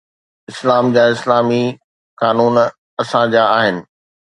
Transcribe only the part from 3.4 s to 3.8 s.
آهن.